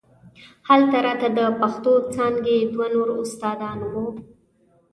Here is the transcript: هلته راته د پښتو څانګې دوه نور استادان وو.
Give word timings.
هلته 0.67 0.97
راته 1.05 1.27
د 1.37 1.39
پښتو 1.59 1.93
څانګې 2.13 2.57
دوه 2.73 2.87
نور 2.93 3.07
استادان 3.21 3.79
وو. 3.91 4.05